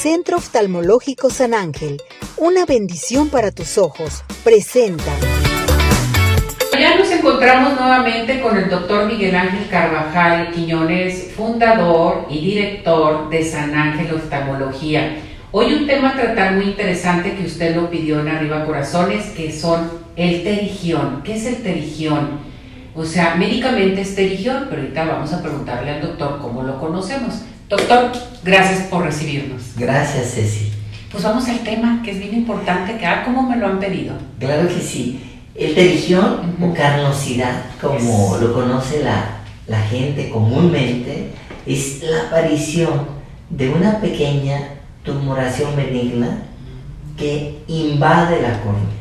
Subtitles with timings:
[0.00, 2.00] Centro Oftalmológico San Ángel,
[2.38, 5.12] una bendición para tus ojos, presenta.
[6.72, 13.44] Ya nos encontramos nuevamente con el doctor Miguel Ángel Carvajal Quiñones, fundador y director de
[13.44, 15.18] San Ángel Oftalmología.
[15.52, 19.52] Hoy un tema a tratar muy interesante que usted lo pidió en Arriba Corazones, que
[19.52, 21.20] son el terigión.
[21.22, 22.40] ¿Qué es el terigión?
[22.96, 27.42] O sea, médicamente es terigión, pero ahorita vamos a preguntarle al doctor cómo lo conocemos.
[27.70, 28.10] Doctor,
[28.42, 29.76] gracias por recibirnos.
[29.76, 30.72] Gracias, Ceci.
[31.12, 34.14] Pues vamos al tema, que es bien importante, que ah, cómo me lo han pedido.
[34.40, 35.20] Claro que sí.
[35.54, 41.30] El terigión o carnosidad, como lo conoce la, la gente comúnmente,
[41.64, 43.06] es la aparición
[43.50, 44.70] de una pequeña
[45.04, 46.42] tumoración benigna
[47.16, 48.98] que invade la córnea.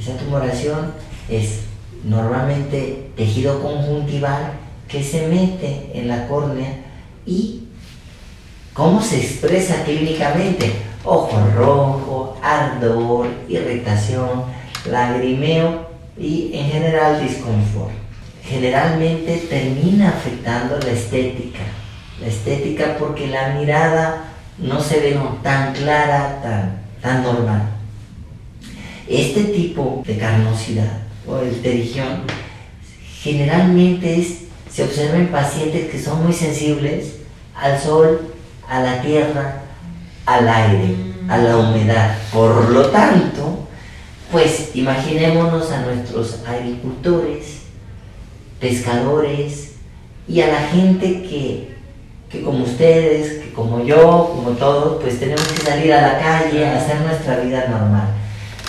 [0.00, 0.92] Esa tumoración
[1.28, 1.64] es
[2.04, 4.52] normalmente tejido conjuntival
[4.88, 6.86] que se mete en la córnea
[7.26, 7.64] y
[8.76, 10.70] ¿Cómo se expresa clínicamente?
[11.02, 14.44] Ojo rojo, ardor, irritación,
[14.90, 15.86] lagrimeo
[16.18, 17.92] y en general disconfort.
[18.44, 21.60] Generalmente termina afectando la estética.
[22.20, 24.24] La estética porque la mirada
[24.58, 27.62] no se ve tan clara, tan, tan normal.
[29.08, 32.24] Este tipo de carnosidad o el terigión
[33.22, 34.40] generalmente es,
[34.70, 37.14] se observa en pacientes que son muy sensibles
[37.54, 38.35] al sol,
[38.68, 39.62] a la tierra,
[40.26, 40.94] al aire,
[41.28, 42.16] a la humedad.
[42.32, 43.66] Por lo tanto,
[44.30, 47.62] pues imaginémonos a nuestros agricultores,
[48.60, 49.74] pescadores
[50.28, 51.76] y a la gente que,
[52.28, 56.66] que como ustedes, que como yo, como todos, pues tenemos que salir a la calle
[56.66, 58.08] a hacer nuestra vida normal.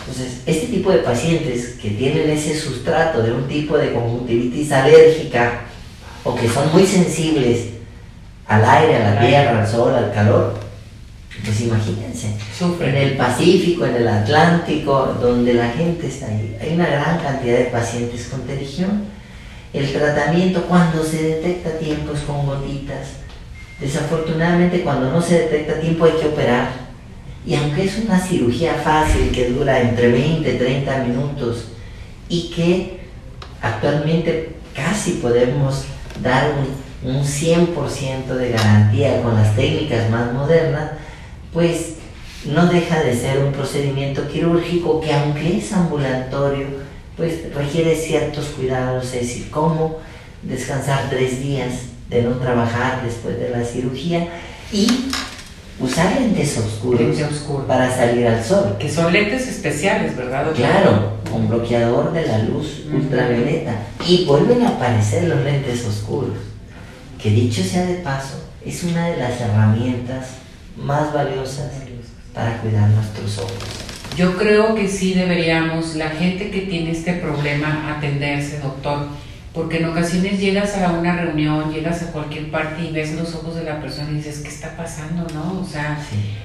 [0.00, 5.62] Entonces, este tipo de pacientes que tienen ese sustrato de un tipo de conjuntivitis alérgica
[6.24, 7.79] o que son muy sensibles
[8.50, 10.54] al aire, a la tierra, al sol, al calor.
[11.44, 12.34] Pues imagínense,
[12.80, 17.58] en el Pacífico, en el Atlántico, donde la gente está ahí, hay una gran cantidad
[17.58, 19.04] de pacientes con terigión.
[19.72, 23.10] El tratamiento cuando se detecta tiempo es con gotitas.
[23.80, 26.70] Desafortunadamente cuando no se detecta tiempo hay que operar.
[27.46, 31.68] Y aunque es una cirugía fácil que dura entre 20 y 30 minutos
[32.28, 33.00] y que
[33.62, 35.84] actualmente casi podemos
[36.20, 40.90] dar un un 100% de garantía con las técnicas más modernas,
[41.52, 41.94] pues
[42.44, 46.66] no deja de ser un procedimiento quirúrgico que aunque es ambulatorio,
[47.16, 49.98] pues requiere ciertos cuidados, es decir, cómo
[50.42, 54.28] descansar tres días de no trabajar después de la cirugía
[54.72, 55.10] y
[55.78, 57.16] usar lentes oscuros
[57.66, 58.76] para salir al sol.
[58.78, 60.52] Que son lentes especiales, ¿verdad?
[60.54, 63.74] Claro, con bloqueador de la luz ultravioleta.
[64.06, 66.49] Y vuelven a aparecer los lentes oscuros
[67.22, 70.28] que dicho sea de paso, es una de las herramientas
[70.76, 71.72] más valiosas
[72.34, 73.52] para cuidar nuestros ojos.
[74.16, 79.08] Yo creo que sí deberíamos, la gente que tiene este problema, atenderse, doctor
[79.52, 83.56] porque en ocasiones llegas a una reunión, llegas a cualquier parte y ves los ojos
[83.56, 85.26] de la persona y dices, ¿qué está pasando?
[85.34, 85.60] ¿No?
[85.60, 85.98] O sea,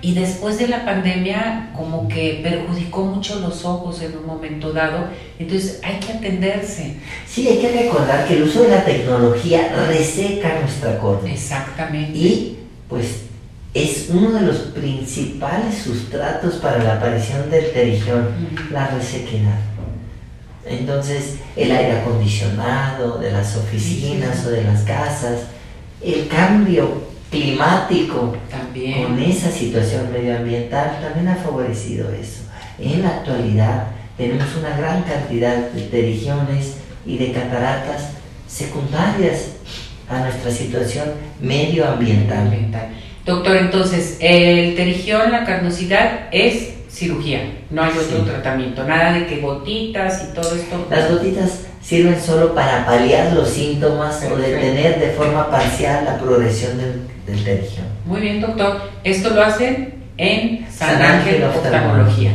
[0.00, 5.08] y después de la pandemia como que perjudicó mucho los ojos en un momento dado,
[5.38, 6.96] entonces hay que atenderse.
[7.28, 11.34] Sí, hay que recordar que el uso de la tecnología reseca nuestra córnea.
[11.34, 12.16] Exactamente.
[12.18, 12.58] Y
[12.88, 13.24] pues
[13.74, 18.28] es uno de los principales sustratos para la aparición del terigión,
[18.70, 19.60] la resequedad.
[20.68, 25.42] Entonces, el aire acondicionado de las oficinas o de las casas,
[26.02, 29.04] el cambio climático también.
[29.04, 32.42] con esa situación medioambiental también ha favorecido eso.
[32.78, 38.10] En la actualidad tenemos una gran cantidad de terigiones y de cataratas
[38.48, 39.52] secundarias
[40.08, 41.10] a nuestra situación
[41.40, 42.50] medioambiental.
[43.24, 49.40] Doctor, entonces, el terigión, la carnosidad, es cirugía, no hay otro tratamiento, nada de que
[49.40, 50.86] gotitas y todo esto.
[50.90, 56.78] Las gotitas sirven solo para paliar los síntomas o detener de forma parcial la progresión
[56.78, 57.60] del, del
[58.06, 58.80] Muy bien, doctor.
[59.04, 62.32] Esto lo hacen en San, Ángel, Oftalmología.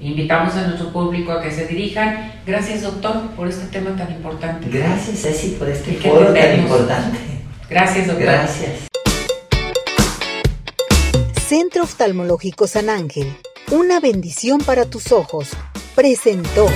[0.00, 2.32] Invitamos a nuestro público a que se dirijan.
[2.44, 4.66] Gracias, doctor, por este tema tan importante.
[4.68, 7.18] Gracias, Ceci, por este foro tan importante.
[7.70, 8.24] Gracias, doctor.
[8.24, 8.88] Gracias.
[11.46, 13.28] Centro Oftalmológico San Ángel
[13.72, 15.48] una bendición para tus ojos.
[15.94, 16.66] Presentó.